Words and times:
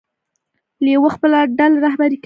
لیوه 0.83 1.09
خپله 1.15 1.39
ډله 1.57 1.77
رهبري 1.85 2.15
کوي. 2.17 2.19